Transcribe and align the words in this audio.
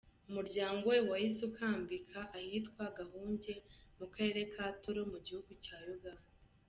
Umuryango 0.29 0.83
we 0.91 0.99
wahise 1.09 1.41
ukambika 1.49 2.19
ahitwa 2.37 2.83
Gahunge, 2.99 3.53
mu 3.97 4.05
karere 4.13 4.41
ka 4.53 4.65
Toro 4.81 5.01
mu 5.11 5.17
gihugu 5.25 5.51
cya 5.63 5.77
Uganda. 5.95 6.29